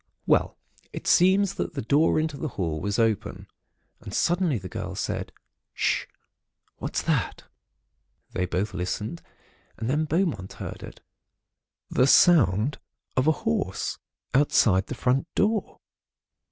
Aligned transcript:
"Well, 0.25 0.57
it 0.93 1.05
seems 1.05 1.53
that 1.53 1.75
the 1.75 1.81
door 1.83 2.19
into 2.19 2.35
the 2.35 2.47
hall 2.47 2.81
was 2.81 2.97
open, 2.97 3.45
and 3.99 4.11
suddenly 4.15 4.57
the 4.57 4.67
girl 4.67 4.95
said: 4.95 5.31
'S'ush! 5.77 6.07
what's 6.77 7.03
that?' 7.03 7.43
"They 8.31 8.47
both 8.47 8.73
listened, 8.73 9.21
and 9.77 9.87
then 9.87 10.05
Beaumont 10.05 10.53
heard 10.53 10.81
it—the 10.81 12.07
sound 12.07 12.79
of 13.15 13.27
a 13.27 13.31
horse, 13.45 13.99
outside 14.33 14.87
the 14.87 14.95
front 14.95 15.27
door. 15.35 15.79